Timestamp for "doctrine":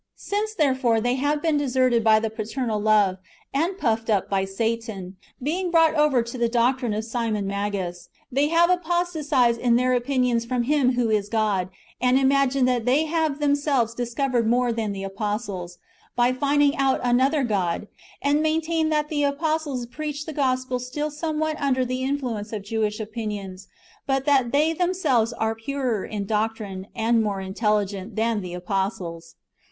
6.49-6.95, 26.25-26.87